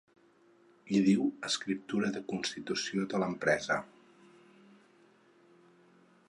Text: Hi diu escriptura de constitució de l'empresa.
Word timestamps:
Hi 0.95 1.01
diu 1.07 1.27
escriptura 1.49 2.09
de 2.15 2.23
constitució 2.31 3.05
de 3.13 3.21
l'empresa. 3.25 3.79